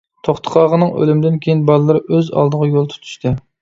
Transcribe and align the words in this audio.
توختى 0.27 0.53
قاغىنىڭ 0.55 0.95
ئۆلۈمىدىن 0.95 1.39
كېيىن 1.45 1.63
بالىلىرى 1.71 2.05
ئۆز 2.09 2.35
ئالدىغا 2.39 2.75
يول 2.77 2.93
تۇتۇشتى. 2.97 3.41